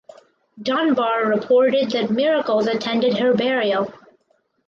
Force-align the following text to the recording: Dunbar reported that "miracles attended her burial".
Dunbar 0.59 1.27
reported 1.27 1.91
that 1.91 2.09
"miracles 2.09 2.65
attended 2.65 3.19
her 3.19 3.35
burial". 3.35 3.87